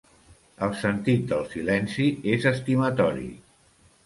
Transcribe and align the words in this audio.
El 0.67 0.71
sentit 0.83 1.27
del 1.31 1.45
silenci 1.51 2.09
és 2.37 2.49
estimatori. 2.53 3.29